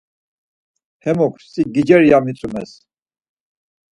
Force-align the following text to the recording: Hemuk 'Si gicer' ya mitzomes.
Hemuk 1.03 1.35
'Si 1.41 1.61
gicer' 1.73 2.07
ya 2.09 2.19
mitzomes. 2.25 2.71